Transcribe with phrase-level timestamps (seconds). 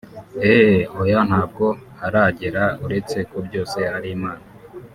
[0.51, 1.65] Ehhh oyaa ntabwo
[1.99, 4.45] haragera uretse ko byose ari Imana